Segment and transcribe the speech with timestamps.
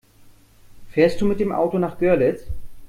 [0.89, 2.45] Fährst du mit dem Auto nach Görlitz?